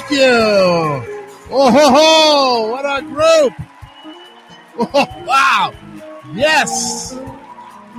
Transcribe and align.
Thank 0.00 0.12
you! 0.12 0.28
Oh, 1.50 1.70
ho, 1.70 1.90
ho! 1.90 2.70
What 2.70 2.86
a 2.86 3.02
group! 3.02 3.52
Oh, 4.94 5.24
wow! 5.26 5.74
Yes! 6.32 7.14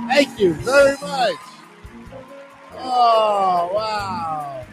Thank 0.08 0.40
you 0.40 0.52
very 0.54 0.96
much! 1.00 1.36
Oh, 2.76 3.70
wow! 3.72 4.66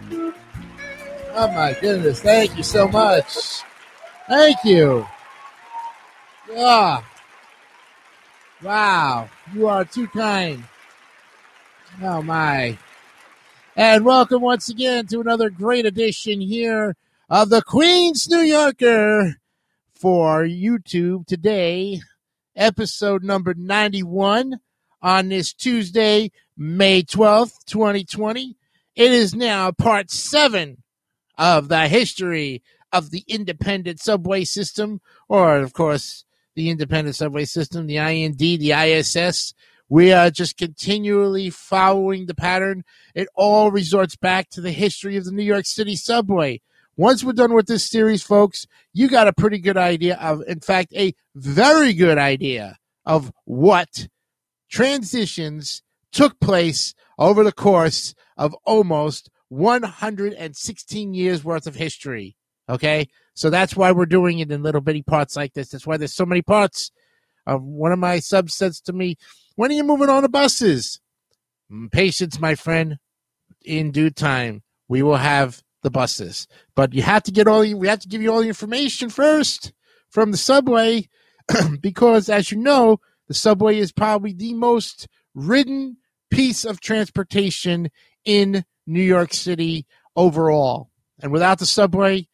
Oh, 1.36 1.48
my 1.50 1.78
goodness. 1.80 2.20
Thank 2.20 2.58
you 2.58 2.64
so 2.64 2.88
much. 2.88 3.62
Thank 4.28 4.58
you. 4.66 5.06
Ah. 6.58 7.06
Wow. 8.64 9.30
You 9.54 9.68
are 9.68 9.86
too 9.86 10.08
kind. 10.08 10.64
Oh, 12.02 12.24
my. 12.24 12.76
And 13.76 14.04
welcome 14.04 14.42
once 14.42 14.70
again 14.70 15.06
to 15.08 15.20
another 15.20 15.52
great 15.52 15.86
edition 15.86 16.42
here 16.42 16.96
of 17.30 17.50
the 17.50 17.62
Queen's 17.62 18.28
New 18.28 18.42
Yorker 18.42 19.36
for 19.94 20.44
YouTube 20.44 21.28
today, 21.28 22.02
episode 22.56 23.24
number 23.24 23.54
91 23.54 24.56
on 25.04 25.30
this 25.30 25.54
Tuesday, 25.54 26.32
May 26.58 27.04
12th, 27.04 27.64
2020. 27.68 28.58
It 28.96 29.12
is 29.12 29.36
now 29.36 29.72
part 29.72 30.10
seven 30.10 30.82
of 31.38 31.68
the 31.68 31.88
history 31.88 32.64
of 32.92 33.12
the 33.12 33.24
independent 33.28 34.00
subway 34.00 34.44
system, 34.44 35.00
or 35.28 35.60
of 35.60 35.74
course, 35.74 36.26
the 36.56 36.72
independent 36.72 37.16
subway 37.16 37.46
system, 37.46 37.86
the 37.86 37.98
IND, 37.98 38.40
the 38.40 38.72
ISS, 38.72 39.54
we 39.88 40.14
are 40.14 40.30
just 40.30 40.56
continually 40.58 41.50
following 41.50 42.28
the 42.28 42.36
pattern. 42.36 42.84
It 43.16 43.28
all 43.34 43.72
resorts 43.72 44.16
back 44.16 44.50
to 44.52 44.62
the 44.62 44.72
history 44.72 45.18
of 45.18 45.26
the 45.26 45.32
New 45.32 45.44
York 45.44 45.66
City 45.66 45.96
subway. 45.96 46.62
Once 47.00 47.24
we're 47.24 47.32
done 47.32 47.54
with 47.54 47.66
this 47.66 47.90
series, 47.90 48.22
folks, 48.22 48.68
you 48.92 49.08
got 49.08 49.26
a 49.26 49.32
pretty 49.32 49.58
good 49.58 49.78
idea 49.78 50.18
of, 50.18 50.44
in 50.50 50.60
fact, 50.60 50.92
a 50.98 51.16
very 51.34 51.94
good 51.94 52.18
idea 52.18 52.78
of 53.06 53.32
what 53.46 54.10
transitions 54.70 55.82
took 56.12 56.38
place 56.42 56.94
over 57.18 57.42
the 57.42 57.54
course 57.54 58.14
of 58.36 58.54
almost 58.66 59.30
116 59.48 61.14
years 61.14 61.42
worth 61.42 61.68
of 61.68 61.76
history. 61.76 62.36
Okay. 62.68 63.08
So 63.34 63.50
that's 63.50 63.78
why 63.78 63.94
we're 63.94 64.06
doing 64.06 64.40
it 64.40 64.52
in 64.52 64.62
little 64.62 64.82
bitty 64.82 65.04
parts 65.04 65.38
like 65.38 65.54
this. 65.54 65.70
That's 65.70 65.88
why 65.88 65.96
there's 65.96 66.14
so 66.14 66.26
many 66.26 66.42
parts. 66.42 66.92
Uh, 67.48 67.56
one 67.56 67.94
of 67.94 68.00
my 68.00 68.20
subs 68.20 68.56
says 68.56 68.82
to 68.82 68.92
me, 68.92 69.16
when 69.56 69.72
are 69.72 69.76
you 69.76 69.86
moving 69.86 70.10
on 70.10 70.24
the 70.24 70.28
buses? 70.28 71.00
Mm, 71.72 71.90
patience, 71.94 72.42
my 72.42 72.56
friend. 72.56 72.98
In 73.64 73.92
due 73.92 74.10
time, 74.10 74.64
we 74.90 75.02
will 75.02 75.16
have 75.16 75.64
the 75.82 75.90
buses. 75.90 76.48
But 76.76 76.94
you 76.94 77.02
have 77.02 77.24
to 77.24 77.32
get 77.32 77.48
all 77.48 77.62
we 77.62 77.88
have 77.88 78.00
to 78.00 78.08
give 78.08 78.22
you 78.22 78.32
all 78.32 78.42
the 78.42 78.48
information 78.48 79.10
first 79.10 79.74
from 80.10 80.32
the 80.32 80.38
subway 80.38 81.08
because 81.82 82.30
as 82.30 82.52
you 82.52 82.58
know, 82.58 83.00
the 83.28 83.34
subway 83.34 83.78
is 83.78 83.92
probably 83.92 84.34
the 84.34 84.54
most 84.54 85.08
ridden 85.34 85.98
piece 86.30 86.66
of 86.66 86.80
transportation 86.80 87.90
in 88.26 88.66
New 88.86 89.02
York 89.02 89.34
City 89.34 89.86
overall. 90.16 90.90
And 91.22 91.32
without 91.32 91.60
the 91.60 91.66
subway, 91.66 92.28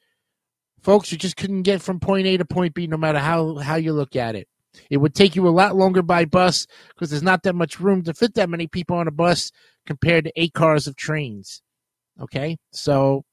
folks, 0.82 1.12
you 1.12 1.18
just 1.18 1.38
couldn't 1.38 1.64
get 1.64 1.82
from 1.82 2.00
point 2.00 2.28
A 2.28 2.38
to 2.38 2.46
point 2.46 2.74
B 2.74 2.88
no 2.88 2.98
matter 2.98 3.20
how 3.20 3.58
how 3.58 3.76
you 3.76 3.94
look 3.94 4.16
at 4.16 4.36
it. 4.36 4.48
It 4.90 4.98
would 4.98 5.16
take 5.16 5.36
you 5.36 5.48
a 5.48 5.50
lot 5.50 5.76
longer 5.76 6.02
by 6.02 6.26
bus 6.26 6.68
because 6.90 7.10
there's 7.10 7.24
not 7.24 7.44
that 7.44 7.56
much 7.56 7.80
room 7.80 8.04
to 8.04 8.14
fit 8.14 8.34
that 8.36 8.50
many 8.50 8.68
people 8.68 8.98
on 8.98 9.08
a 9.08 9.12
bus 9.12 9.52
compared 9.86 10.26
to 10.26 10.34
eight 10.36 10.54
cars 10.54 10.88
of 10.88 10.96
trains. 10.96 11.62
Okay, 12.20 12.58
so 12.72 13.24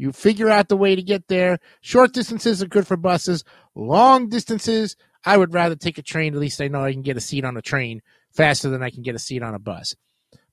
you 0.00 0.12
figure 0.12 0.48
out 0.48 0.68
the 0.68 0.78
way 0.78 0.96
to 0.96 1.02
get 1.02 1.28
there. 1.28 1.58
Short 1.82 2.14
distances 2.14 2.62
are 2.62 2.66
good 2.66 2.86
for 2.86 2.96
buses. 2.96 3.44
Long 3.74 4.30
distances, 4.30 4.96
I 5.26 5.36
would 5.36 5.52
rather 5.52 5.76
take 5.76 5.98
a 5.98 6.02
train. 6.02 6.32
At 6.32 6.40
least 6.40 6.62
I 6.62 6.68
know 6.68 6.82
I 6.82 6.92
can 6.92 7.02
get 7.02 7.18
a 7.18 7.20
seat 7.20 7.44
on 7.44 7.58
a 7.58 7.62
train 7.62 8.00
faster 8.32 8.70
than 8.70 8.82
I 8.82 8.88
can 8.88 9.02
get 9.02 9.14
a 9.14 9.18
seat 9.18 9.42
on 9.42 9.54
a 9.54 9.58
bus. 9.58 9.94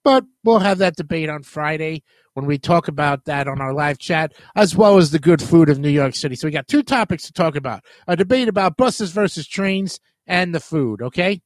But 0.03 0.25
we'll 0.43 0.59
have 0.59 0.79
that 0.79 0.97
debate 0.97 1.29
on 1.29 1.43
Friday 1.43 2.03
when 2.33 2.45
we 2.45 2.57
talk 2.57 2.89
about 2.89 3.23
that 3.23 3.47
on 3.47 3.61
our 3.61 3.73
live 3.73 3.97
chat, 3.99 4.33
as 4.53 4.75
well 4.75 4.97
as 4.97 5.11
the 5.11 5.19
good 5.19 5.41
food 5.41 5.69
of 5.69 5.79
New 5.79 5.89
York 5.89 6.15
City. 6.15 6.35
So 6.35 6.47
we 6.47 6.51
got 6.51 6.67
two 6.67 6.83
topics 6.83 7.23
to 7.23 7.31
talk 7.31 7.55
about 7.55 7.85
a 8.05 8.17
debate 8.17 8.49
about 8.49 8.75
buses 8.75 9.11
versus 9.11 9.47
trains 9.47 10.01
and 10.25 10.53
the 10.53 10.59
food. 10.59 11.01
Okay. 11.01 11.41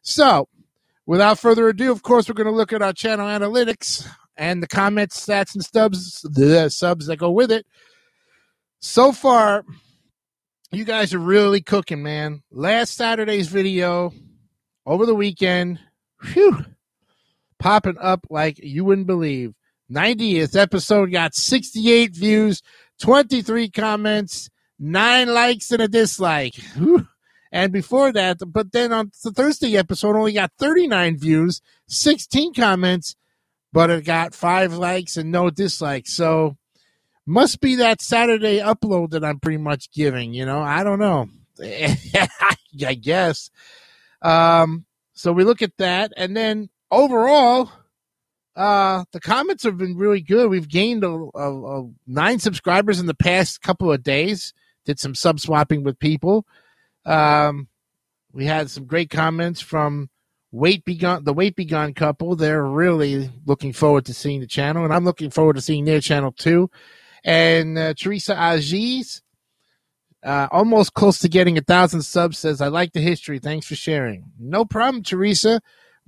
So 0.00 0.48
without 1.04 1.38
further 1.38 1.68
ado, 1.68 1.92
of 1.92 2.02
course, 2.02 2.30
we're 2.30 2.34
going 2.34 2.46
to 2.46 2.56
look 2.56 2.72
at 2.72 2.80
our 2.80 2.94
channel 2.94 3.26
analytics 3.26 4.08
and 4.36 4.62
the 4.62 4.68
comments, 4.68 5.24
stats, 5.24 5.54
and 5.54 5.64
stubs, 5.64 6.22
the 6.22 6.68
subs 6.68 7.06
that 7.06 7.16
go 7.16 7.30
with 7.30 7.50
it. 7.50 7.66
So 8.80 9.12
far, 9.12 9.64
you 10.70 10.84
guys 10.84 11.14
are 11.14 11.18
really 11.18 11.60
cooking, 11.60 12.02
man. 12.02 12.42
Last 12.50 12.96
Saturday's 12.96 13.48
video 13.48 14.12
over 14.86 15.06
the 15.06 15.14
weekend, 15.14 15.78
whew, 16.32 16.64
popping 17.58 17.98
up 17.98 18.26
like 18.30 18.58
you 18.58 18.84
wouldn't 18.84 19.06
believe. 19.06 19.54
90th 19.90 20.56
episode 20.56 21.12
got 21.12 21.34
68 21.34 22.16
views, 22.16 22.62
23 23.00 23.70
comments, 23.70 24.48
nine 24.78 25.28
likes 25.32 25.70
and 25.70 25.82
a 25.82 25.88
dislike. 25.88 26.54
And 27.52 27.70
before 27.70 28.12
that, 28.14 28.38
but 28.46 28.72
then 28.72 28.92
on 28.94 29.12
the 29.22 29.30
Thursday 29.30 29.76
episode 29.76 30.16
only 30.16 30.32
got 30.32 30.52
39 30.58 31.18
views, 31.18 31.60
16 31.88 32.54
comments, 32.54 33.14
but 33.72 33.90
it 33.90 34.04
got 34.04 34.34
five 34.34 34.74
likes 34.74 35.16
and 35.16 35.30
no 35.30 35.50
dislikes. 35.50 36.12
So 36.14 36.56
must 37.26 37.60
be 37.60 37.76
that 37.76 38.02
Saturday 38.02 38.58
upload 38.58 39.10
that 39.10 39.24
I'm 39.24 39.40
pretty 39.40 39.58
much 39.58 39.90
giving, 39.92 40.34
you 40.34 40.44
know. 40.44 40.60
I 40.60 40.84
don't 40.84 40.98
know. 40.98 41.28
I 41.62 42.94
guess. 42.94 43.50
Um, 44.20 44.84
so 45.14 45.32
we 45.32 45.44
look 45.44 45.62
at 45.62 45.76
that 45.78 46.12
and 46.16 46.36
then 46.36 46.70
overall 46.90 47.70
uh, 48.54 49.04
the 49.12 49.20
comments 49.20 49.64
have 49.64 49.78
been 49.78 49.96
really 49.96 50.20
good. 50.20 50.50
We've 50.50 50.68
gained 50.68 51.04
a, 51.04 51.28
a, 51.34 51.80
a 51.80 51.90
nine 52.06 52.38
subscribers 52.38 53.00
in 53.00 53.06
the 53.06 53.14
past 53.14 53.62
couple 53.62 53.90
of 53.90 54.02
days. 54.02 54.52
Did 54.84 54.98
some 54.98 55.14
sub 55.14 55.40
swapping 55.40 55.84
with 55.84 55.98
people. 55.98 56.44
Um, 57.06 57.68
we 58.32 58.46
had 58.46 58.70
some 58.70 58.84
great 58.84 59.10
comments 59.10 59.60
from 59.60 60.10
Wait 60.52 60.84
Begun, 60.84 61.24
the 61.24 61.32
Wait 61.32 61.56
Begun 61.56 61.94
couple. 61.94 62.36
They're 62.36 62.62
really 62.62 63.30
looking 63.46 63.72
forward 63.72 64.04
to 64.04 64.14
seeing 64.14 64.40
the 64.40 64.46
channel, 64.46 64.84
and 64.84 64.92
I'm 64.92 65.04
looking 65.04 65.30
forward 65.30 65.56
to 65.56 65.62
seeing 65.62 65.86
their 65.86 66.00
channel 66.00 66.30
too. 66.30 66.70
And 67.24 67.78
uh, 67.78 67.94
Teresa 67.94 68.36
Aziz, 68.38 69.22
uh, 70.22 70.48
almost 70.52 70.92
close 70.92 71.18
to 71.20 71.28
getting 71.28 71.56
a 71.56 71.62
thousand 71.62 72.02
subs, 72.02 72.38
says, 72.38 72.60
I 72.60 72.68
like 72.68 72.92
the 72.92 73.00
history. 73.00 73.38
Thanks 73.38 73.66
for 73.66 73.74
sharing. 73.74 74.30
No 74.38 74.64
problem, 74.66 75.02
Teresa. 75.02 75.60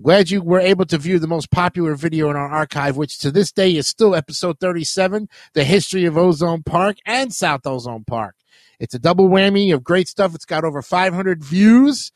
Glad 0.03 0.29
you 0.29 0.43
were 0.43 0.61
able 0.61 0.85
to 0.87 0.99
view 0.99 1.19
the 1.19 1.29
most 1.29 1.51
popular 1.51 1.95
video 1.95 2.29
in 2.29 2.37
our 2.37 2.51
archive, 2.51 2.97
which 2.97 3.19
to 3.19 3.31
this 3.31 3.53
day 3.53 3.77
is 3.77 3.87
still 3.87 4.15
episode 4.15 4.59
37, 4.59 5.29
The 5.55 5.63
History 5.63 6.05
of 6.05 6.19
Ozone 6.19 6.65
Park 6.65 6.97
and 7.07 7.33
South 7.33 7.65
Ozone 7.65 8.05
Park. 8.05 8.35
It's 8.81 8.95
a 8.95 8.99
double 8.99 9.29
whammy 9.29 9.73
of 9.73 9.85
great 9.85 10.09
stuff. 10.09 10.35
It's 10.35 10.45
got 10.45 10.65
over 10.65 10.83
500 10.83 11.45
views, 11.45 12.11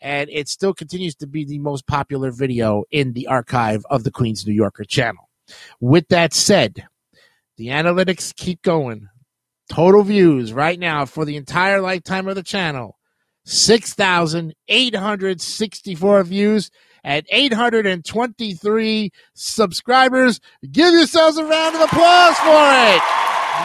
and 0.00 0.28
it 0.30 0.48
still 0.48 0.72
continues 0.74 1.14
to 1.16 1.26
be 1.26 1.44
the 1.44 1.58
most 1.58 1.86
popular 1.86 2.30
video 2.30 2.84
in 2.90 3.12
the 3.12 3.26
archive 3.26 3.84
of 3.90 4.04
the 4.04 4.10
Queens 4.10 4.46
New 4.46 4.52
Yorker 4.52 4.84
channel. 4.84 5.28
With 5.80 6.08
that 6.08 6.34
said, 6.34 6.86
the 7.56 7.68
analytics 7.68 8.34
keep 8.34 8.62
going. 8.62 9.08
Total 9.70 10.02
views 10.02 10.52
right 10.52 10.78
now 10.78 11.06
for 11.06 11.24
the 11.24 11.36
entire 11.36 11.80
lifetime 11.80 12.28
of 12.28 12.34
the 12.34 12.42
channel 12.42 12.98
6,864 13.46 16.24
views 16.24 16.70
at 17.02 17.24
823 17.30 19.10
subscribers. 19.34 20.40
Give 20.70 20.92
yourselves 20.92 21.38
a 21.38 21.44
round 21.44 21.74
of 21.76 21.80
applause 21.82 22.36
for 22.38 22.50
it. 22.50 23.00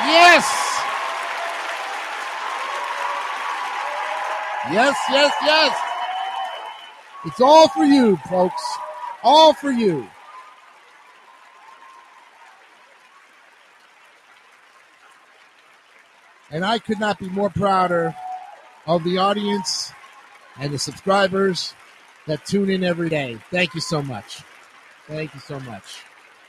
Yes. 0.07 0.65
Yes, 4.71 4.95
yes, 5.09 5.33
yes. 5.43 5.88
It's 7.25 7.42
all 7.42 7.68
for 7.68 7.83
you, 7.83 8.18
folks. 8.30 8.62
All 9.24 9.54
for 9.54 9.71
you. 9.71 10.07
And 16.51 16.66
I 16.66 16.80
could 16.80 17.00
not 17.00 17.19
be 17.19 17.30
more 17.30 17.50
prouder 17.50 18.16
of 18.88 19.04
the 19.04 19.18
audience 19.18 19.92
and 20.57 20.74
the 20.74 20.80
subscribers 20.80 21.74
that 22.25 22.45
tune 22.45 22.69
in 22.69 22.83
every 22.83 23.10
day. 23.10 23.38
Thank 23.51 23.75
you 23.75 23.81
so 23.81 24.01
much. 24.01 24.42
Thank 25.07 25.33
you 25.33 25.39
so 25.42 25.60
much. 25.60 26.04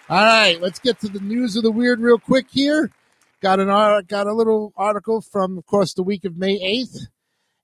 All 0.08 0.24
right, 0.24 0.60
let's 0.60 0.78
get 0.78 1.00
to 1.00 1.08
the 1.08 1.20
news 1.20 1.56
of 1.56 1.62
the 1.62 1.70
weird 1.70 2.00
real 2.00 2.18
quick 2.18 2.46
here. 2.50 2.90
Got 3.40 3.60
an 3.60 3.68
got 4.06 4.26
a 4.26 4.34
little 4.34 4.72
article 4.76 5.20
from, 5.20 5.58
of 5.58 5.66
course, 5.66 5.94
the 5.94 6.02
week 6.02 6.24
of 6.24 6.36
May 6.36 6.60
eighth, 6.62 7.06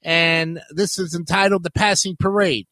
and 0.03 0.61
this 0.71 0.99
is 0.99 1.15
entitled 1.15 1.63
"The 1.63 1.71
Passing 1.71 2.17
Parade." 2.17 2.67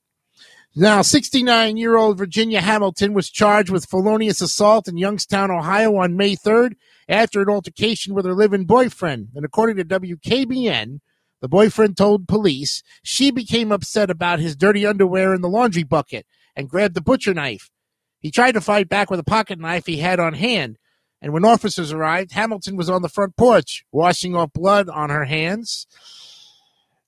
Now, 0.77 1.03
69 1.03 1.77
year 1.77 1.97
old 1.97 2.19
Virginia 2.19 2.61
Hamilton 2.61 3.15
was 3.15 3.31
charged 3.31 3.71
with 3.71 3.89
felonious 3.89 4.41
assault 4.41 4.89
in 4.89 4.97
Youngstown, 4.97 5.53
Ohio 5.53 5.95
on 5.97 6.17
May 6.17 6.35
3rd 6.35 6.73
after 7.09 7.41
an 7.41 7.49
altercation 7.49 8.13
with 8.13 8.25
her 8.25 8.35
living 8.35 8.65
boyfriend. 8.65 9.29
And 9.37 9.45
according 9.45 9.77
to 9.77 9.85
WKBN, 9.85 10.99
the 11.41 11.49
boyfriend 11.49 11.97
told 11.97 12.27
police 12.27 12.83
she 13.05 13.31
became 13.31 13.71
upset 13.71 14.11
about 14.11 14.41
his 14.41 14.57
dirty 14.57 14.85
underwear 14.85 15.33
in 15.33 15.43
the 15.43 15.49
laundry 15.49 15.85
bucket 15.85 16.27
and 16.57 16.69
grabbed 16.69 16.95
the 16.95 17.01
butcher 17.01 17.35
knife. 17.35 17.71
He 18.19 18.33
tried 18.33 18.53
to 18.53 18.61
fight 18.61 18.89
back 18.89 19.11
with 19.11 19.21
a 19.21 19.25
pocket 19.25 19.61
knife 19.61 19.87
he 19.87 19.99
had 19.99 20.19
on 20.19 20.35
hand. 20.35 20.79
And 21.23 21.33
when 21.33 21.45
officers 21.45 21.93
arrived, 21.93 22.33
Hamilton 22.33 22.77
was 22.77 22.91
on 22.91 23.03
the 23.03 23.09
front 23.09 23.37
porch, 23.37 23.85
washing 23.93 24.35
off 24.35 24.53
blood 24.53 24.89
on 24.89 25.11
her 25.11 25.25
hands. 25.25 25.87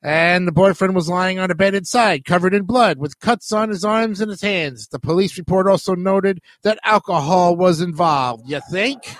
And 0.07 0.47
the 0.47 0.53
boyfriend 0.53 0.95
was 0.95 1.09
lying 1.09 1.41
on 1.41 1.51
a 1.51 1.55
bed 1.57 1.75
inside, 1.75 2.25
covered 2.25 2.55
in 2.55 2.63
blood, 2.63 2.97
with 2.97 3.19
cuts 3.19 3.51
on 3.51 3.71
his 3.71 3.85
arms 3.85 4.21
and 4.21 4.31
his 4.31 4.41
hands. 4.41 4.87
The 4.87 5.01
police 5.01 5.37
report 5.37 5.67
also 5.67 5.97
noted 5.97 6.41
that 6.63 6.79
alcohol 6.85 7.57
was 7.57 7.81
involved. 7.81 8.49
You 8.49 8.61
think? 8.71 9.03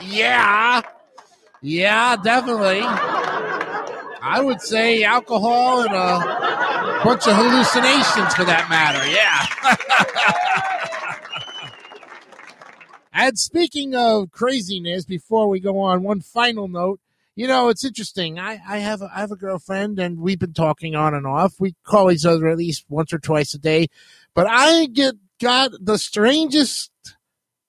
yeah. 0.00 0.82
Yeah, 1.62 2.16
definitely. 2.16 2.80
I 2.82 4.40
would 4.42 4.60
say 4.60 5.04
alcohol 5.04 5.82
and 5.82 5.94
a 5.94 7.00
bunch 7.04 7.28
of 7.28 7.36
hallucinations 7.36 8.34
for 8.34 8.44
that 8.44 8.66
matter. 8.68 9.06
Yeah. 9.08 9.46
and 13.12 13.38
speaking 13.38 13.94
of 13.94 14.32
craziness, 14.32 15.04
before 15.04 15.48
we 15.48 15.60
go 15.60 15.78
on, 15.78 16.02
one 16.02 16.22
final 16.22 16.66
note. 16.66 16.98
You 17.36 17.46
know, 17.46 17.68
it's 17.68 17.84
interesting. 17.84 18.38
I, 18.38 18.58
I 18.66 18.78
have 18.78 19.02
a, 19.02 19.10
I 19.14 19.20
have 19.20 19.30
a 19.30 19.36
girlfriend, 19.36 19.98
and 19.98 20.18
we've 20.18 20.38
been 20.38 20.54
talking 20.54 20.94
on 20.94 21.12
and 21.12 21.26
off. 21.26 21.60
We 21.60 21.74
call 21.84 22.10
each 22.10 22.24
other 22.24 22.48
at 22.48 22.56
least 22.56 22.86
once 22.88 23.12
or 23.12 23.18
twice 23.18 23.52
a 23.52 23.58
day. 23.58 23.88
But 24.34 24.46
I 24.48 24.86
get 24.86 25.16
got 25.38 25.72
the 25.78 25.98
strangest 25.98 26.90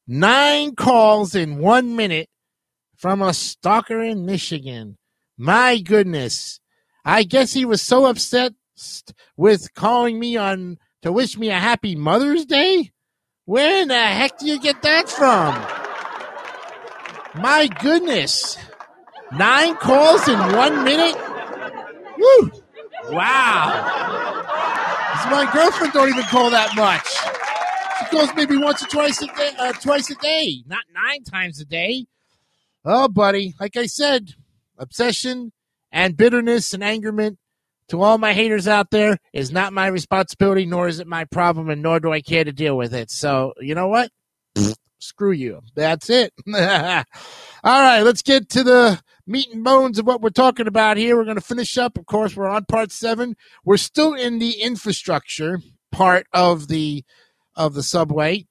nine 0.07 0.73
calls 0.73 1.35
in 1.35 1.57
one 1.57 1.97
minute 1.97 2.29
from 2.95 3.21
a 3.21 3.33
stalker 3.33 4.01
in 4.01 4.25
Michigan. 4.25 4.97
My 5.37 5.79
goodness. 5.79 6.61
I 7.03 7.23
guess 7.23 7.51
he 7.51 7.65
was 7.65 7.81
so 7.81 8.05
upset 8.05 8.53
with 9.35 9.73
calling 9.73 10.17
me 10.17 10.37
on 10.37 10.77
to 11.01 11.11
wish 11.11 11.37
me 11.37 11.49
a 11.49 11.59
happy 11.59 11.95
Mother's 11.95 12.45
Day. 12.45 12.91
Where 13.43 13.81
in 13.81 13.89
the 13.89 13.97
heck 13.97 14.37
do 14.39 14.45
you 14.45 14.61
get 14.61 14.81
that 14.81 15.09
from? 15.09 15.55
My 17.41 17.67
goodness. 17.81 18.57
Nine 19.33 19.75
calls 19.75 20.27
in 20.27 20.39
one 20.55 20.83
minute? 20.83 21.15
Woo! 22.17 22.51
Wow. 23.09 24.43
My 25.29 25.49
girlfriend 25.51 25.93
don't 25.93 26.09
even 26.09 26.23
call 26.25 26.49
that 26.51 26.75
much. 26.75 27.05
She 27.99 28.15
calls 28.15 28.29
maybe 28.35 28.57
once 28.57 28.81
or 28.83 28.87
twice 28.87 29.21
a 29.21 29.27
day, 29.27 29.51
uh, 29.59 29.73
twice 29.73 30.09
a 30.09 30.15
day, 30.15 30.63
not 30.65 30.83
nine 30.93 31.23
times 31.23 31.59
a 31.59 31.65
day. 31.65 32.05
Oh, 32.85 33.09
buddy, 33.09 33.53
like 33.59 33.75
I 33.75 33.87
said, 33.87 34.35
obsession 34.77 35.51
and 35.91 36.15
bitterness 36.15 36.73
and 36.73 36.81
angerment 36.81 37.37
to 37.89 38.01
all 38.01 38.17
my 38.17 38.33
haters 38.33 38.67
out 38.67 38.91
there 38.91 39.17
is 39.33 39.51
not 39.51 39.73
my 39.73 39.87
responsibility, 39.87 40.65
nor 40.65 40.87
is 40.87 40.99
it 40.99 41.07
my 41.07 41.25
problem, 41.25 41.69
and 41.69 41.81
nor 41.81 41.99
do 41.99 42.11
I 42.13 42.21
care 42.21 42.43
to 42.43 42.53
deal 42.53 42.77
with 42.77 42.93
it. 42.93 43.11
So, 43.11 43.53
you 43.59 43.75
know 43.75 43.87
what? 43.87 44.09
Screw 44.99 45.31
you. 45.31 45.61
That's 45.75 46.09
it. 46.09 46.33
all 46.47 46.53
right, 46.53 48.01
let's 48.01 48.21
get 48.21 48.49
to 48.49 48.63
the 48.63 49.01
meat 49.27 49.49
and 49.51 49.63
bones 49.63 49.99
of 49.99 50.07
what 50.07 50.21
we're 50.21 50.29
talking 50.29 50.67
about 50.67 50.97
here. 50.97 51.15
We're 51.15 51.25
going 51.25 51.35
to 51.35 51.41
finish 51.41 51.77
up. 51.77 51.97
Of 51.97 52.05
course, 52.05 52.35
we're 52.35 52.47
on 52.47 52.65
part 52.65 52.91
seven. 52.91 53.35
We're 53.65 53.77
still 53.77 54.13
in 54.13 54.39
the 54.39 54.61
infrastructure 54.61 55.59
part 55.91 56.27
of 56.33 56.67
the 56.67 57.03
of 57.55 57.73
the 57.73 57.83
subway. 57.83 58.45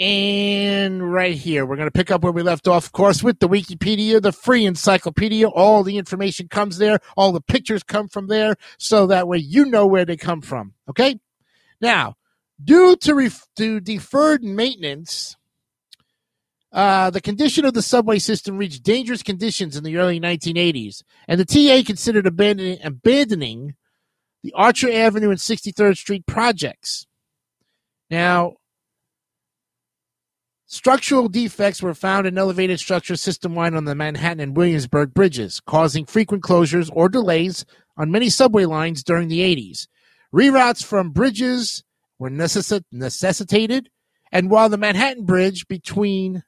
And 0.00 1.12
right 1.12 1.36
here, 1.36 1.64
we're 1.64 1.76
going 1.76 1.86
to 1.86 1.92
pick 1.92 2.10
up 2.10 2.22
where 2.22 2.32
we 2.32 2.42
left 2.42 2.66
off, 2.66 2.86
of 2.86 2.92
course, 2.92 3.22
with 3.22 3.38
the 3.38 3.48
Wikipedia, 3.48 4.20
the 4.20 4.32
free 4.32 4.66
encyclopedia. 4.66 5.48
All 5.48 5.84
the 5.84 5.98
information 5.98 6.48
comes 6.48 6.78
there, 6.78 6.98
all 7.16 7.30
the 7.30 7.40
pictures 7.40 7.84
come 7.84 8.08
from 8.08 8.26
there, 8.26 8.56
so 8.76 9.06
that 9.06 9.28
way 9.28 9.38
you 9.38 9.64
know 9.64 9.86
where 9.86 10.04
they 10.04 10.16
come 10.16 10.40
from. 10.40 10.74
Okay? 10.90 11.20
Now, 11.80 12.16
due 12.62 12.96
to, 12.96 13.14
ref- 13.14 13.46
to 13.56 13.78
deferred 13.78 14.42
maintenance, 14.42 15.36
uh, 16.74 17.08
the 17.10 17.20
condition 17.20 17.64
of 17.64 17.72
the 17.72 17.82
subway 17.82 18.18
system 18.18 18.58
reached 18.58 18.82
dangerous 18.82 19.22
conditions 19.22 19.76
in 19.76 19.84
the 19.84 19.96
early 19.96 20.18
1980s, 20.18 21.02
and 21.28 21.40
the 21.40 21.44
TA 21.44 21.86
considered 21.86 22.26
abandoning, 22.26 22.78
abandoning 22.82 23.76
the 24.42 24.52
Archer 24.54 24.90
Avenue 24.92 25.30
and 25.30 25.38
63rd 25.38 25.96
Street 25.96 26.26
projects. 26.26 27.06
Now, 28.10 28.54
Structural 30.66 31.28
defects 31.28 31.80
were 31.80 31.94
found 31.94 32.26
in 32.26 32.36
elevated 32.36 32.80
structures 32.80 33.20
system-wide 33.20 33.74
on 33.74 33.84
the 33.84 33.94
Manhattan 33.94 34.40
and 34.40 34.56
Williamsburg 34.56 35.14
bridges, 35.14 35.60
causing 35.60 36.04
frequent 36.04 36.42
closures 36.42 36.90
or 36.92 37.08
delays 37.08 37.64
on 37.96 38.10
many 38.10 38.28
subway 38.28 38.64
lines 38.64 39.04
during 39.04 39.28
the 39.28 39.38
80s. 39.38 39.86
Reroutes 40.34 40.82
from 40.82 41.12
bridges 41.12 41.84
were 42.18 42.28
necess- 42.28 42.82
necessitated, 42.90 43.88
and 44.32 44.50
while 44.50 44.68
the 44.68 44.76
Manhattan 44.76 45.24
Bridge 45.24 45.68
between 45.68 46.42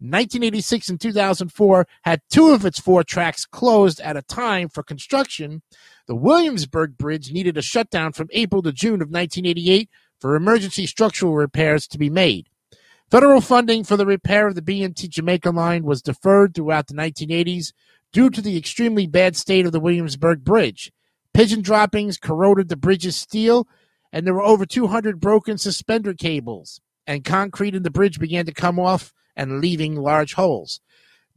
1986 0.00 0.88
and 0.88 1.00
2004 1.00 1.86
had 2.02 2.22
two 2.30 2.52
of 2.52 2.64
its 2.64 2.80
four 2.80 3.04
tracks 3.04 3.44
closed 3.44 4.00
at 4.00 4.16
a 4.16 4.22
time 4.22 4.68
for 4.68 4.82
construction, 4.82 5.60
the 6.06 6.14
Williamsburg 6.14 6.96
Bridge 6.96 7.32
needed 7.32 7.58
a 7.58 7.62
shutdown 7.62 8.12
from 8.12 8.28
April 8.32 8.62
to 8.62 8.72
June 8.72 9.02
of 9.02 9.10
1988 9.10 9.90
for 10.18 10.34
emergency 10.34 10.86
structural 10.86 11.34
repairs 11.34 11.86
to 11.86 11.98
be 11.98 12.08
made. 12.08 12.48
Federal 13.10 13.42
funding 13.42 13.84
for 13.84 13.98
the 13.98 14.06
repair 14.06 14.46
of 14.46 14.54
the 14.54 14.62
BMT 14.62 15.08
Jamaica 15.08 15.50
line 15.50 15.84
was 15.84 16.00
deferred 16.00 16.54
throughout 16.54 16.86
the 16.86 16.94
1980s 16.94 17.72
due 18.12 18.30
to 18.30 18.40
the 18.40 18.56
extremely 18.56 19.06
bad 19.06 19.36
state 19.36 19.66
of 19.66 19.72
the 19.72 19.80
Williamsburg 19.80 20.44
Bridge. 20.44 20.92
Pigeon 21.34 21.60
droppings 21.60 22.18
corroded 22.18 22.68
the 22.68 22.76
bridge's 22.76 23.16
steel, 23.16 23.68
and 24.12 24.26
there 24.26 24.34
were 24.34 24.42
over 24.42 24.64
200 24.64 25.20
broken 25.20 25.58
suspender 25.58 26.14
cables, 26.14 26.80
and 27.06 27.24
concrete 27.24 27.74
in 27.74 27.82
the 27.82 27.90
bridge 27.90 28.18
began 28.18 28.46
to 28.46 28.52
come 28.52 28.78
off 28.78 29.12
and 29.36 29.60
leaving 29.60 29.96
large 29.96 30.34
holes. 30.34 30.80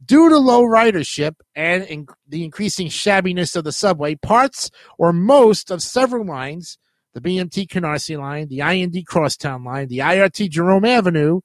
Due 0.04 0.28
to 0.28 0.38
low 0.38 0.62
ridership 0.62 1.36
and 1.54 1.84
in 1.84 2.06
the 2.28 2.44
increasing 2.44 2.88
shabbiness 2.88 3.56
of 3.56 3.64
the 3.64 3.72
subway, 3.72 4.14
parts 4.14 4.70
or 4.98 5.12
most 5.12 5.70
of 5.70 5.82
several 5.82 6.26
lines, 6.26 6.78
the 7.14 7.20
BMT 7.20 7.68
Canarsie 7.68 8.18
line, 8.18 8.48
the 8.48 8.60
IND 8.60 9.06
Crosstown 9.06 9.64
line, 9.64 9.88
the 9.88 9.98
IRT 9.98 10.50
Jerome 10.50 10.84
Avenue, 10.84 11.40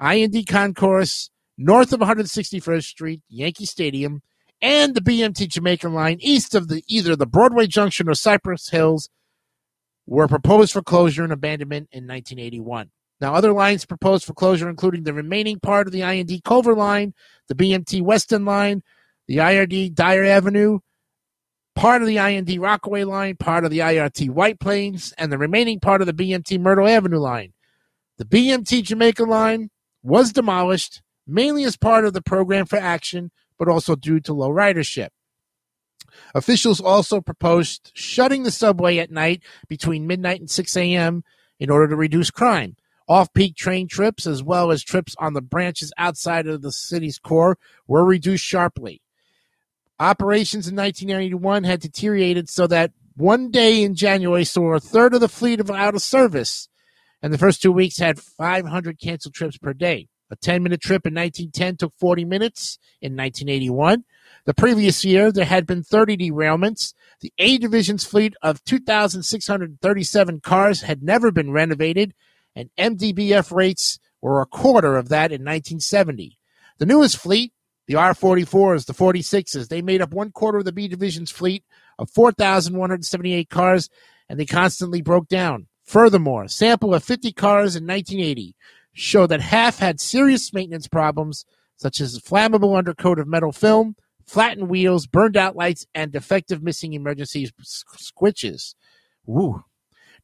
IND 0.00 0.46
Concourse, 0.46 1.30
north 1.56 1.92
of 1.92 2.00
161st 2.00 2.84
Street, 2.84 3.22
Yankee 3.28 3.64
Stadium, 3.64 4.22
and 4.60 4.94
the 4.94 5.00
BMT 5.00 5.48
Jamaican 5.48 5.94
line 5.94 6.18
east 6.20 6.54
of 6.54 6.68
the 6.68 6.82
either 6.88 7.14
the 7.14 7.26
Broadway 7.26 7.66
Junction 7.66 8.08
or 8.08 8.14
Cypress 8.14 8.70
Hills 8.70 9.08
were 10.06 10.28
proposed 10.28 10.72
for 10.72 10.82
closure 10.82 11.24
and 11.24 11.32
abandonment 11.32 11.88
in 11.92 12.06
1981. 12.06 12.90
Now, 13.20 13.34
other 13.34 13.52
lines 13.52 13.84
proposed 13.84 14.24
for 14.24 14.34
closure, 14.34 14.68
including 14.68 15.04
the 15.04 15.14
remaining 15.14 15.60
part 15.60 15.86
of 15.86 15.92
the 15.92 16.02
IND 16.02 16.42
Culver 16.44 16.74
line, 16.74 17.14
the 17.48 17.54
BMT 17.54 18.02
West 18.02 18.32
End 18.32 18.44
line, 18.44 18.82
the 19.26 19.36
IRT 19.36 19.94
Dyer 19.94 20.24
Avenue, 20.24 20.80
part 21.74 22.02
of 22.02 22.08
the 22.08 22.18
IND 22.18 22.60
Rockaway 22.60 23.04
line, 23.04 23.36
part 23.36 23.64
of 23.64 23.70
the 23.70 23.78
IRT 23.78 24.30
White 24.30 24.60
Plains, 24.60 25.14
and 25.16 25.30
the 25.30 25.38
remaining 25.38 25.80
part 25.80 26.00
of 26.00 26.06
the 26.06 26.12
BMT 26.12 26.60
Myrtle 26.60 26.88
Avenue 26.88 27.18
line. 27.18 27.52
The 28.18 28.24
BMT 28.24 28.82
Jamaica 28.82 29.24
line 29.24 29.70
was 30.02 30.32
demolished 30.32 31.02
mainly 31.26 31.64
as 31.64 31.76
part 31.76 32.04
of 32.04 32.12
the 32.12 32.22
program 32.22 32.66
for 32.66 32.76
action, 32.76 33.30
but 33.58 33.68
also 33.68 33.96
due 33.96 34.20
to 34.20 34.34
low 34.34 34.50
ridership. 34.50 35.08
Officials 36.34 36.80
also 36.80 37.20
proposed 37.20 37.90
shutting 37.94 38.42
the 38.42 38.50
subway 38.50 38.98
at 38.98 39.10
night 39.10 39.42
between 39.68 40.06
midnight 40.06 40.40
and 40.40 40.50
6 40.50 40.76
a.m. 40.76 41.24
in 41.58 41.70
order 41.70 41.88
to 41.88 41.96
reduce 41.96 42.30
crime. 42.30 42.76
Off 43.08 43.32
peak 43.34 43.56
train 43.56 43.86
trips, 43.86 44.26
as 44.26 44.42
well 44.42 44.70
as 44.70 44.82
trips 44.82 45.14
on 45.18 45.34
the 45.34 45.42
branches 45.42 45.92
outside 45.98 46.46
of 46.46 46.62
the 46.62 46.72
city's 46.72 47.18
core, 47.18 47.58
were 47.86 48.04
reduced 48.04 48.44
sharply. 48.44 49.02
Operations 50.00 50.66
in 50.66 50.74
1991 50.74 51.64
had 51.64 51.80
deteriorated 51.80 52.48
so 52.48 52.66
that 52.66 52.92
one 53.16 53.50
day 53.50 53.82
in 53.82 53.94
January 53.94 54.44
saw 54.44 54.74
a 54.74 54.80
third 54.80 55.14
of 55.14 55.20
the 55.20 55.28
fleet 55.28 55.60
of 55.60 55.70
out 55.70 55.94
of 55.94 56.02
service 56.02 56.68
and 57.24 57.32
the 57.32 57.38
first 57.38 57.62
two 57.62 57.72
weeks 57.72 57.96
had 57.96 58.20
500 58.20 59.00
canceled 59.00 59.32
trips 59.32 59.56
per 59.56 59.72
day. 59.72 60.08
A 60.30 60.36
10 60.36 60.62
minute 60.62 60.82
trip 60.82 61.06
in 61.06 61.14
1910 61.14 61.78
took 61.78 61.94
40 61.98 62.26
minutes 62.26 62.78
in 63.00 63.16
1981. 63.16 64.04
The 64.44 64.52
previous 64.52 65.06
year, 65.06 65.32
there 65.32 65.46
had 65.46 65.66
been 65.66 65.82
30 65.82 66.18
derailments. 66.18 66.92
The 67.22 67.32
A 67.38 67.56
Division's 67.56 68.04
fleet 68.04 68.34
of 68.42 68.62
2,637 68.64 70.40
cars 70.40 70.82
had 70.82 71.02
never 71.02 71.30
been 71.30 71.50
renovated, 71.50 72.12
and 72.54 72.70
MDBF 72.78 73.52
rates 73.52 73.98
were 74.20 74.40
a 74.40 74.46
quarter 74.46 74.96
of 74.96 75.08
that 75.10 75.32
in 75.32 75.42
1970. 75.42 76.38
The 76.78 76.86
newest 76.86 77.16
fleet, 77.18 77.52
the 77.86 77.94
R44s, 77.94 78.86
the 78.86 78.94
46s, 78.94 79.68
they 79.68 79.82
made 79.82 80.00
up 80.00 80.12
one 80.12 80.30
quarter 80.30 80.58
of 80.58 80.64
the 80.64 80.72
B 80.72 80.88
Division's 80.88 81.30
fleet 81.30 81.64
of 81.98 82.10
4,178 82.10 83.50
cars, 83.50 83.90
and 84.28 84.38
they 84.38 84.46
constantly 84.46 85.02
broke 85.02 85.28
down. 85.28 85.66
Furthermore, 85.84 86.44
a 86.44 86.48
sample 86.48 86.94
of 86.94 87.04
50 87.04 87.32
cars 87.32 87.76
in 87.76 87.86
1980 87.86 88.54
showed 88.94 89.26
that 89.26 89.40
half 89.40 89.78
had 89.78 90.00
serious 90.00 90.52
maintenance 90.52 90.88
problems, 90.88 91.44
such 91.76 92.00
as 92.00 92.20
flammable 92.20 92.76
undercoat 92.76 93.18
of 93.18 93.28
metal 93.28 93.52
film, 93.52 93.96
flattened 94.26 94.68
wheels, 94.68 95.06
burned 95.06 95.36
out 95.36 95.56
lights, 95.56 95.86
and 95.94 96.10
defective 96.10 96.62
missing 96.62 96.94
emergency 96.94 97.50
switches. 97.62 98.74
Woo. 99.26 99.64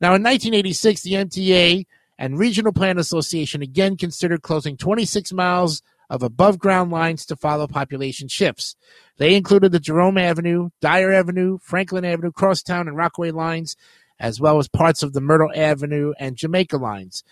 Now, 0.00 0.14
in 0.14 0.22
1986, 0.22 1.02
the 1.02 1.12
MTA 1.12 1.86
and 2.20 2.38
Regional 2.38 2.74
Plan 2.74 2.98
Association 2.98 3.62
again 3.62 3.96
considered 3.96 4.42
closing 4.42 4.76
26 4.76 5.32
miles 5.32 5.80
of 6.10 6.22
above 6.22 6.58
ground 6.58 6.90
lines 6.90 7.24
to 7.24 7.34
follow 7.34 7.66
population 7.66 8.28
shifts. 8.28 8.76
They 9.16 9.34
included 9.34 9.72
the 9.72 9.80
Jerome 9.80 10.18
Avenue, 10.18 10.68
Dyer 10.82 11.12
Avenue, 11.12 11.56
Franklin 11.62 12.04
Avenue, 12.04 12.30
Crosstown, 12.30 12.88
and 12.88 12.96
Rockaway 12.96 13.30
lines, 13.30 13.74
as 14.18 14.38
well 14.38 14.58
as 14.58 14.68
parts 14.68 15.02
of 15.02 15.14
the 15.14 15.22
Myrtle 15.22 15.50
Avenue 15.54 16.12
and 16.18 16.36
Jamaica 16.36 16.76
lines. 16.76 17.24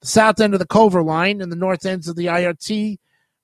The 0.00 0.06
south 0.06 0.40
end 0.40 0.54
of 0.54 0.60
the 0.60 0.66
Culver 0.66 1.02
line 1.02 1.40
and 1.40 1.50
the 1.50 1.56
north 1.56 1.84
ends 1.84 2.06
of 2.06 2.14
the 2.14 2.26
IRT, 2.26 2.98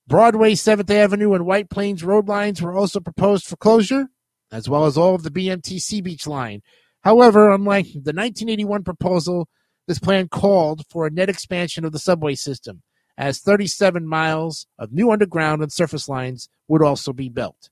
Broadway, 0.07 0.53
7th 0.53 0.89
Avenue, 0.89 1.33
and 1.33 1.45
White 1.45 1.69
Plains 1.69 2.03
road 2.03 2.29
lines 2.29 2.61
were 2.61 2.77
also 2.77 3.01
proposed 3.01 3.45
for 3.45 3.57
closure, 3.57 4.07
as 4.53 4.69
well 4.69 4.85
as 4.85 4.97
all 4.97 5.15
of 5.15 5.23
the 5.23 5.31
BMT 5.31 5.81
Sea 5.81 5.99
Beach 5.99 6.27
line. 6.27 6.61
However, 7.01 7.51
unlike 7.51 7.87
the 7.87 8.13
1981 8.13 8.83
proposal, 8.83 9.49
this 9.87 9.99
plan 9.99 10.27
called 10.27 10.83
for 10.89 11.05
a 11.05 11.11
net 11.11 11.29
expansion 11.29 11.85
of 11.85 11.91
the 11.91 11.99
subway 11.99 12.35
system, 12.35 12.81
as 13.17 13.39
37 13.39 14.07
miles 14.07 14.67
of 14.79 14.91
new 14.91 15.11
underground 15.11 15.61
and 15.61 15.71
surface 15.71 16.07
lines 16.09 16.49
would 16.67 16.81
also 16.81 17.13
be 17.13 17.29
built. 17.29 17.69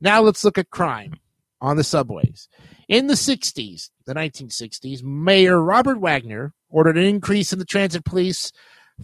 Now 0.00 0.20
let's 0.22 0.44
look 0.44 0.58
at 0.58 0.70
crime 0.70 1.14
on 1.60 1.76
the 1.76 1.84
subways. 1.84 2.48
In 2.88 3.06
the 3.06 3.14
60s, 3.14 3.90
the 4.06 4.14
1960s, 4.14 5.02
Mayor 5.02 5.60
Robert 5.60 5.98
Wagner 5.98 6.52
ordered 6.70 6.96
an 6.96 7.04
increase 7.04 7.52
in 7.52 7.58
the 7.58 7.64
transit 7.64 8.04
police 8.04 8.52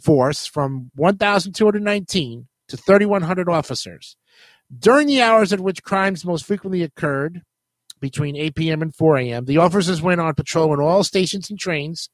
force 0.00 0.46
from 0.46 0.90
1,219 0.94 2.48
to 2.68 2.76
3,100 2.76 3.48
officers. 3.48 4.16
During 4.76 5.06
the 5.06 5.20
hours 5.20 5.52
at 5.52 5.60
which 5.60 5.82
crimes 5.82 6.24
most 6.24 6.44
frequently 6.44 6.82
occurred, 6.82 7.42
between 8.04 8.36
8 8.36 8.54
p.m. 8.54 8.82
and 8.82 8.94
4 8.94 9.16
a.m., 9.16 9.44
the 9.46 9.56
officers 9.56 10.02
went 10.02 10.20
on 10.20 10.34
patrol 10.34 10.74
in 10.74 10.78
all 10.78 11.02
stations 11.02 11.48
and 11.48 11.58
trains. 11.58 12.10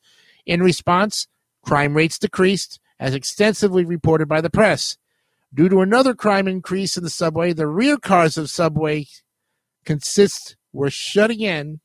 In 0.47 0.62
response, 0.62 1.26
crime 1.62 1.97
rates 1.97 2.16
decreased, 2.16 2.78
as 3.00 3.12
extensively 3.12 3.85
reported 3.85 4.28
by 4.28 4.40
the 4.40 4.50
press. 4.50 4.97
Due 5.52 5.68
to 5.68 5.80
another 5.80 6.14
crime 6.14 6.47
increase 6.47 6.97
in 6.97 7.02
the 7.02 7.11
subway, 7.11 7.52
the 7.52 7.66
rear 7.66 7.97
cars 7.97 8.38
of 8.38 8.49
subway 8.49 9.04
consist 9.85 10.54
were 10.73 10.90
shut 10.90 11.28
again 11.28 11.80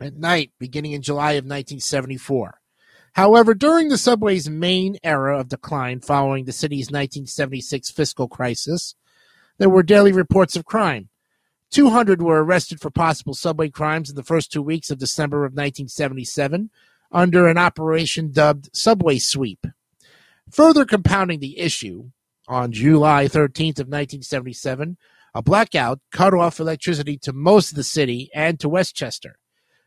at 0.00 0.16
night 0.16 0.52
beginning 0.58 0.92
in 0.92 1.02
July 1.02 1.32
of 1.32 1.44
1974. 1.44 2.58
However, 3.12 3.52
during 3.52 3.90
the 3.90 3.98
subway's 3.98 4.48
main 4.48 4.96
era 5.04 5.38
of 5.38 5.50
decline 5.50 6.00
following 6.00 6.46
the 6.46 6.52
city's 6.52 6.86
1976 6.86 7.90
fiscal 7.90 8.28
crisis, 8.28 8.94
there 9.58 9.68
were 9.68 9.82
daily 9.82 10.12
reports 10.12 10.56
of 10.56 10.64
crime. 10.64 11.10
200 11.70 12.20
were 12.20 12.42
arrested 12.42 12.80
for 12.80 12.90
possible 12.90 13.34
subway 13.34 13.68
crimes 13.68 14.10
in 14.10 14.16
the 14.16 14.22
first 14.22 14.50
two 14.50 14.62
weeks 14.62 14.90
of 14.90 14.98
December 14.98 15.44
of 15.44 15.52
1977 15.52 16.70
under 17.12 17.48
an 17.48 17.58
operation 17.58 18.32
dubbed 18.32 18.70
Subway 18.72 19.18
Sweep. 19.18 19.66
Further 20.50 20.84
compounding 20.84 21.40
the 21.40 21.58
issue, 21.58 22.10
on 22.48 22.72
July 22.72 23.26
13th 23.26 23.78
of 23.78 23.86
1977, 23.86 24.96
a 25.32 25.42
blackout 25.42 26.00
cut 26.10 26.34
off 26.34 26.58
electricity 26.58 27.16
to 27.18 27.32
most 27.32 27.70
of 27.70 27.76
the 27.76 27.84
city 27.84 28.28
and 28.34 28.58
to 28.58 28.68
Westchester. 28.68 29.38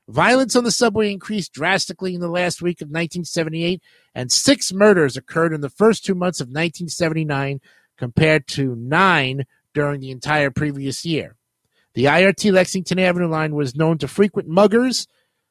Violence 0.08 0.56
on 0.56 0.64
the 0.64 0.72
subway 0.72 1.12
increased 1.12 1.54
drastically 1.54 2.16
in 2.16 2.22
the 2.22 2.30
last 2.30 2.62
week 2.62 2.82
of 2.82 2.88
1978, 2.88 3.82
and 4.16 4.32
six 4.32 4.72
murders 4.72 5.18
occurred 5.18 5.54
in 5.54 5.60
the 5.60 5.70
first 5.70 6.06
two 6.06 6.16
months 6.16 6.40
of 6.40 6.48
1979 6.48 7.60
compared 7.98 8.48
to 8.48 8.76
nine 8.76 9.46
during 9.74 10.00
the 10.00 10.12
entire 10.12 10.50
previous 10.50 11.06
year. 11.06 11.36
The 11.94 12.06
IRT 12.06 12.52
Lexington 12.52 12.98
Avenue 13.00 13.28
line 13.28 13.54
was 13.54 13.76
known 13.76 14.00
to 14.00 14.08
frequent 14.08 14.48
muggers, 14.48 15.08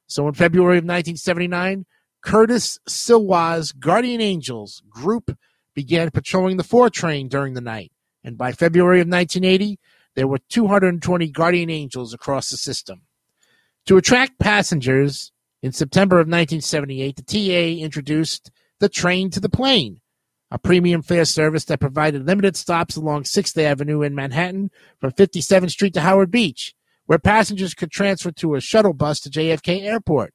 so 0.08 0.26
in 0.26 0.34
February 0.34 0.78
of 0.78 0.84
1979, 0.84 1.86
Curtis 2.20 2.78
Sliwa's 2.88 3.72
Guardian 3.72 4.20
Angels 4.20 4.82
group 4.90 5.36
began 5.74 6.10
patrolling 6.10 6.56
the 6.56 6.64
4 6.64 6.90
train 6.90 7.28
during 7.28 7.54
the 7.54 7.60
night, 7.60 7.92
and 8.24 8.36
by 8.36 8.52
February 8.52 9.00
of 9.00 9.08
1980, 9.08 9.78
there 10.14 10.26
were 10.26 10.38
220 10.50 11.30
Guardian 11.30 11.70
Angels 11.70 12.12
across 12.12 12.50
the 12.50 12.56
system. 12.56 13.02
To 13.86 13.96
attract 13.96 14.38
passengers, 14.38 15.32
in 15.62 15.72
September 15.72 16.16
of 16.16 16.26
1978, 16.26 17.16
the 17.16 17.22
TA 17.22 17.82
introduced 17.82 18.50
the 18.80 18.88
Train 18.88 19.30
to 19.30 19.40
the 19.40 19.48
Plane, 19.48 20.01
a 20.52 20.58
premium 20.58 21.00
fare 21.00 21.24
service 21.24 21.64
that 21.64 21.80
provided 21.80 22.26
limited 22.26 22.54
stops 22.56 22.94
along 22.94 23.22
6th 23.22 23.56
Avenue 23.56 24.02
in 24.02 24.14
Manhattan 24.14 24.70
from 25.00 25.10
57th 25.12 25.70
Street 25.70 25.94
to 25.94 26.02
Howard 26.02 26.30
Beach, 26.30 26.74
where 27.06 27.18
passengers 27.18 27.72
could 27.72 27.90
transfer 27.90 28.30
to 28.32 28.54
a 28.54 28.60
shuttle 28.60 28.92
bus 28.92 29.18
to 29.20 29.30
JFK 29.30 29.80
Airport. 29.80 30.34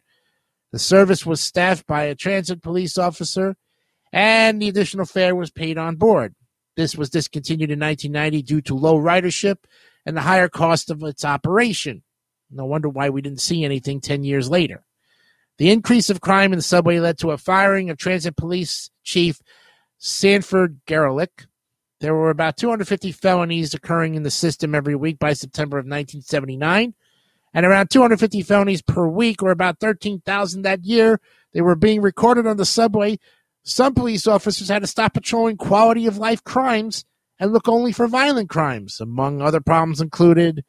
The 0.71 0.79
service 0.79 1.23
was 1.23 1.39
staffed 1.39 1.85
by 1.85 2.05
a 2.05 2.15
transit 2.15 2.63
police 2.63 2.97
officer, 2.97 3.57
and 4.11 4.59
the 4.59 4.69
additional 4.69 5.05
fare 5.05 5.35
was 5.35 5.51
paid 5.51 5.77
on 5.77 5.97
board. 5.97 6.33
This 6.75 6.95
was 6.95 7.11
discontinued 7.11 7.69
in 7.69 7.79
1990 7.79 8.41
due 8.41 8.61
to 8.61 8.75
low 8.75 8.97
ridership 8.97 9.57
and 10.03 10.17
the 10.17 10.21
higher 10.21 10.49
cost 10.49 10.89
of 10.89 11.03
its 11.03 11.23
operation. 11.23 12.01
No 12.49 12.65
wonder 12.65 12.89
why 12.89 13.11
we 13.11 13.21
didn't 13.21 13.41
see 13.41 13.63
anything 13.63 14.01
10 14.01 14.23
years 14.23 14.49
later. 14.49 14.83
The 15.59 15.69
increase 15.69 16.09
of 16.09 16.21
crime 16.21 16.53
in 16.53 16.57
the 16.57 16.63
subway 16.63 16.99
led 16.99 17.19
to 17.19 17.31
a 17.31 17.37
firing 17.37 17.91
of 17.91 17.97
Transit 17.97 18.35
Police 18.35 18.89
Chief 19.03 19.39
Sanford 19.97 20.81
Garelik. 20.85 21.47
There 21.99 22.13
were 22.13 22.29
about 22.29 22.57
250 22.57 23.11
felonies 23.11 23.73
occurring 23.73 24.15
in 24.15 24.23
the 24.23 24.31
system 24.31 24.75
every 24.75 24.95
week 24.95 25.17
by 25.17 25.33
September 25.33 25.77
of 25.77 25.85
1979, 25.85 26.93
and 27.53 27.65
around 27.65 27.89
250 27.89 28.43
felonies 28.43 28.83
per 28.83 29.07
week, 29.07 29.41
or 29.41 29.49
about 29.49 29.79
13,000 29.79 30.61
that 30.61 30.85
year. 30.85 31.19
They 31.53 31.61
were 31.61 31.75
being 31.75 32.01
recorded 32.01 32.45
on 32.45 32.57
the 32.57 32.65
subway. 32.65 33.17
Some 33.63 33.95
police 33.95 34.27
officers 34.27 34.69
had 34.69 34.83
to 34.83 34.87
stop 34.87 35.15
patrolling 35.15 35.57
quality 35.57 36.05
of 36.05 36.17
life 36.17 36.43
crimes 36.43 37.03
and 37.39 37.51
look 37.51 37.67
only 37.67 37.91
for 37.91 38.07
violent 38.07 38.49
crimes. 38.49 39.01
Among 39.01 39.41
other 39.41 39.59
problems 39.59 39.99
included 39.99 40.63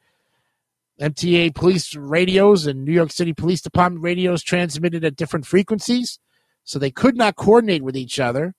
MTA 0.99 1.53
police 1.55 1.95
radios 1.95 2.65
and 2.65 2.83
New 2.83 2.91
York 2.91 3.11
City 3.11 3.33
Police 3.33 3.61
Department 3.61 4.03
radios 4.03 4.43
transmitted 4.43 5.05
at 5.05 5.15
different 5.15 5.45
frequencies, 5.45 6.19
so 6.63 6.77
they 6.77 6.91
could 6.91 7.15
not 7.15 7.35
coordinate 7.35 7.83
with 7.83 7.95
each 7.95 8.19
other. 8.19 8.55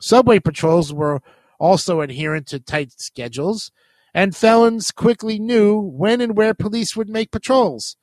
Subway 0.00 0.38
patrols 0.38 0.92
were 0.92 1.20
also 1.58 2.00
adherent 2.00 2.46
to 2.48 2.60
tight 2.60 2.92
schedules, 3.00 3.72
and 4.14 4.36
felons 4.36 4.90
quickly 4.90 5.38
knew 5.38 5.78
when 5.78 6.20
and 6.20 6.36
where 6.36 6.54
police 6.54 6.96
would 6.96 7.08
make 7.08 7.30
patrols. 7.30 7.96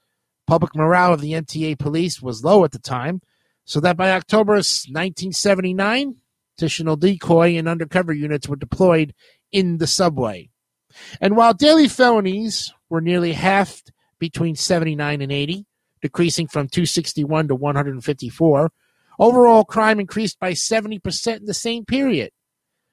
Public 0.46 0.76
morale 0.76 1.14
of 1.14 1.22
the 1.22 1.34
MTA 1.34 1.80
police 1.80 2.22
was 2.22 2.44
low 2.44 2.64
at 2.64 2.72
the 2.72 2.80
time, 2.80 3.22
so 3.64 3.80
that 3.80 3.98
by 3.98 4.12
October 4.12 4.54
1979, 4.54 6.16
additional 6.58 6.96
decoy 6.96 7.58
and 7.58 7.68
undercover 7.68 8.14
units 8.14 8.48
were 8.48 8.56
deployed 8.56 9.14
in 9.52 9.78
the 9.78 9.88
subway. 9.88 10.50
And 11.20 11.36
while 11.36 11.54
daily 11.54 11.88
felonies 11.88 12.74
were 12.90 13.02
nearly 13.02 13.34
halved 13.34 13.92
between 14.20 14.56
79 14.56 15.22
and 15.22 15.32
80, 15.32 15.66
decreasing 16.02 16.48
from 16.48 16.68
261 16.68 17.48
to 17.48 17.56
154. 17.56 18.72
Overall 19.20 19.64
crime 19.64 20.00
increased 20.00 20.40
by 20.40 20.52
70% 20.52 21.38
in 21.38 21.46
the 21.46 21.54
same 21.54 21.86
period. 21.86 22.32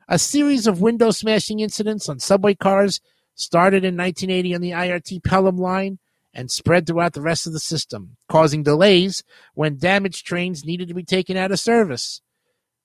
A 0.08 0.18
series 0.18 0.66
of 0.66 0.80
window 0.80 1.10
smashing 1.10 1.60
incidents 1.60 2.08
on 2.08 2.18
subway 2.18 2.54
cars 2.54 3.00
started 3.34 3.84
in 3.84 3.96
1980 3.96 4.54
on 4.54 4.60
the 4.60 4.70
IRT 4.70 5.24
Pelham 5.24 5.56
line 5.56 5.98
and 6.34 6.50
spread 6.50 6.86
throughout 6.86 7.12
the 7.12 7.20
rest 7.20 7.46
of 7.46 7.52
the 7.52 7.60
system, 7.60 8.16
causing 8.28 8.62
delays 8.62 9.22
when 9.54 9.78
damaged 9.78 10.26
trains 10.26 10.64
needed 10.64 10.88
to 10.88 10.94
be 10.94 11.04
taken 11.04 11.36
out 11.36 11.52
of 11.52 11.60
service. 11.60 12.20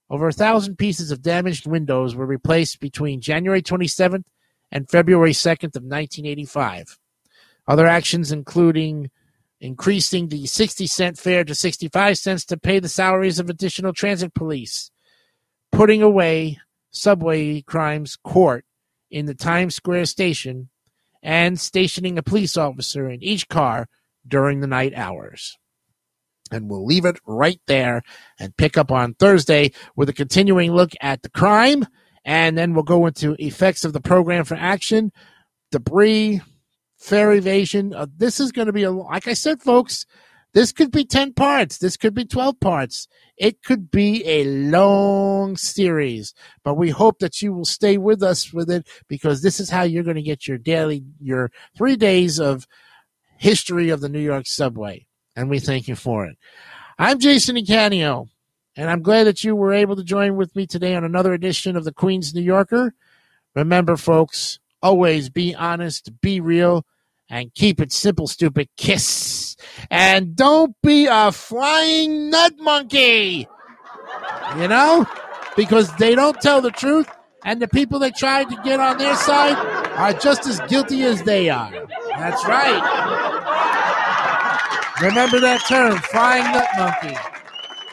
Over 0.09 0.29
a 0.29 0.33
thousand 0.33 0.77
pieces 0.77 1.11
of 1.11 1.21
damaged 1.21 1.67
windows 1.67 2.15
were 2.15 2.25
replaced 2.25 2.79
between 2.79 3.21
January 3.21 3.61
27th 3.61 4.23
and 4.71 4.89
February 4.89 5.31
2nd 5.31 5.75
of 5.75 5.83
1985. 5.83 6.97
Other 7.67 7.87
actions 7.87 8.31
including 8.31 9.11
increasing 9.59 10.27
the 10.27 10.45
60 10.45 10.87
cent 10.87 11.17
fare 11.17 11.43
to 11.43 11.55
65 11.55 12.17
cents 12.17 12.45
to 12.45 12.57
pay 12.57 12.79
the 12.79 12.89
salaries 12.89 13.39
of 13.39 13.49
additional 13.49 13.93
transit 13.93 14.33
police, 14.33 14.91
putting 15.71 16.01
away 16.01 16.59
subway 16.91 17.61
crimes 17.61 18.17
court 18.23 18.65
in 19.09 19.25
the 19.25 19.35
Times 19.35 19.75
Square 19.75 20.05
station 20.05 20.69
and 21.23 21.59
stationing 21.59 22.17
a 22.17 22.23
police 22.23 22.57
officer 22.57 23.09
in 23.09 23.23
each 23.23 23.47
car 23.47 23.87
during 24.27 24.59
the 24.59 24.67
night 24.67 24.93
hours. 24.95 25.57
And 26.51 26.69
we'll 26.69 26.85
leave 26.85 27.05
it 27.05 27.19
right 27.25 27.59
there 27.67 28.03
and 28.39 28.55
pick 28.55 28.77
up 28.77 28.91
on 28.91 29.15
Thursday 29.15 29.71
with 29.95 30.09
a 30.09 30.13
continuing 30.13 30.71
look 30.71 30.91
at 31.01 31.21
the 31.21 31.29
crime. 31.29 31.85
And 32.23 32.57
then 32.57 32.73
we'll 32.73 32.83
go 32.83 33.05
into 33.05 33.35
effects 33.39 33.83
of 33.83 33.93
the 33.93 34.01
program 34.01 34.45
for 34.45 34.55
action, 34.55 35.11
debris, 35.71 36.41
fare 36.97 37.33
evasion. 37.33 37.93
Uh, 37.93 38.07
this 38.17 38.39
is 38.39 38.51
going 38.51 38.67
to 38.67 38.73
be 38.73 38.83
a, 38.83 38.91
like 38.91 39.27
I 39.27 39.33
said, 39.33 39.61
folks, 39.61 40.05
this 40.53 40.71
could 40.71 40.91
be 40.91 41.05
10 41.05 41.33
parts. 41.33 41.77
This 41.77 41.97
could 41.97 42.13
be 42.13 42.25
12 42.25 42.59
parts. 42.59 43.07
It 43.37 43.61
could 43.63 43.91
be 43.91 44.25
a 44.25 44.45
long 44.45 45.55
series, 45.57 46.33
but 46.63 46.75
we 46.75 46.89
hope 46.89 47.19
that 47.19 47.41
you 47.41 47.53
will 47.53 47.65
stay 47.65 47.97
with 47.97 48.23
us 48.23 48.51
with 48.51 48.69
it 48.69 48.87
because 49.07 49.41
this 49.41 49.59
is 49.59 49.69
how 49.69 49.83
you're 49.83 50.03
going 50.03 50.15
to 50.15 50.23
get 50.23 50.47
your 50.47 50.57
daily, 50.57 51.03
your 51.21 51.51
three 51.77 51.95
days 51.95 52.39
of 52.39 52.67
history 53.37 53.89
of 53.89 54.01
the 54.01 54.09
New 54.09 54.19
York 54.19 54.47
subway. 54.47 55.05
And 55.35 55.49
we 55.49 55.59
thank 55.59 55.87
you 55.87 55.95
for 55.95 56.25
it. 56.25 56.37
I'm 56.97 57.19
Jason 57.19 57.57
Icanio, 57.57 58.27
and 58.75 58.89
I'm 58.89 59.03
glad 59.03 59.25
that 59.25 59.43
you 59.43 59.55
were 59.55 59.73
able 59.73 59.95
to 59.95 60.03
join 60.03 60.35
with 60.35 60.55
me 60.55 60.65
today 60.65 60.95
on 60.95 61.03
another 61.03 61.33
edition 61.33 61.75
of 61.75 61.83
the 61.83 61.93
Queen's 61.93 62.33
New 62.33 62.41
Yorker. 62.41 62.95
Remember, 63.53 63.97
folks, 63.97 64.57
always 64.81 65.29
be 65.29 65.55
honest, 65.55 66.11
be 66.21 66.39
real, 66.39 66.85
and 67.29 67.53
keep 67.53 67.81
it 67.81 67.91
simple, 67.91 68.27
stupid. 68.27 68.69
Kiss. 68.77 69.55
And 69.89 70.35
don't 70.35 70.75
be 70.81 71.07
a 71.09 71.31
flying 71.31 72.29
nut 72.29 72.53
monkey. 72.59 73.47
You 74.57 74.67
know? 74.67 75.05
Because 75.55 75.93
they 75.95 76.15
don't 76.15 76.39
tell 76.39 76.61
the 76.61 76.71
truth, 76.71 77.09
and 77.43 77.61
the 77.61 77.67
people 77.67 77.99
that 77.99 78.15
tried 78.15 78.49
to 78.49 78.61
get 78.63 78.79
on 78.79 78.97
their 78.97 79.15
side 79.15 79.57
are 79.97 80.13
just 80.13 80.45
as 80.45 80.59
guilty 80.69 81.03
as 81.03 81.23
they 81.23 81.49
are. 81.49 81.71
That's 82.17 82.45
right. 82.45 82.83
Remember 85.01 85.39
that 85.39 85.61
term, 85.67 85.97
flying 85.97 86.43
nut 86.51 86.67
monkey. 86.77 87.17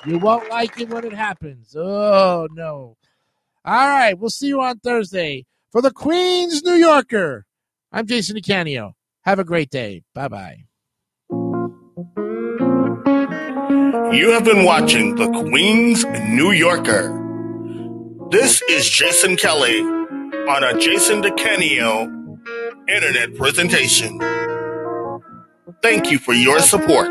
You 0.07 0.19
won't 0.19 0.49
like 0.51 0.79
it 0.79 0.91
when 0.91 1.05
it 1.05 1.15
happens. 1.15 1.75
Oh, 1.75 2.47
no. 2.53 2.97
All 3.65 3.89
right. 3.89 4.19
We'll 4.19 4.31
see 4.31 4.49
you 4.49 4.61
on 4.61 4.79
Thursday 4.81 5.47
for 5.75 5.83
the 5.83 5.91
Queen's 5.91 6.63
New 6.63 6.75
Yorker. 6.75 7.47
I'm 7.91 8.07
Jason 8.07 8.37
Icanio. 8.37 8.93
Have 9.25 9.41
a 9.41 9.45
great 9.45 9.71
day. 9.71 10.05
Bye 10.15 10.29
bye. 10.29 10.67
You 14.13 14.31
have 14.31 14.45
been 14.45 14.65
watching 14.65 15.17
the 15.17 15.29
Queen's 15.31 16.05
New 16.29 16.53
Yorker. 16.53 17.11
This 18.31 18.63
is 18.71 18.89
Jason 18.89 19.37
Kelly 19.37 19.81
on 19.81 20.63
a 20.63 20.79
Jason 20.79 21.23
DeCanio 21.23 22.07
internet 22.89 23.35
presentation. 23.35 24.21
Thank 25.83 26.13
you 26.13 26.21
for 26.21 26.35
your 26.35 26.61
support. 26.61 27.11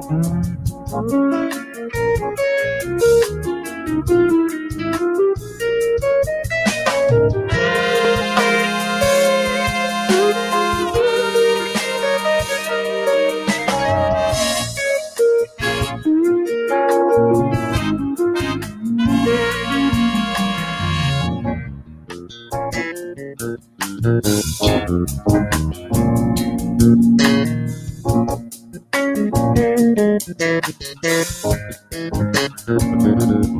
Mm-hmm. 0.00 1.69
minute. 33.26 33.59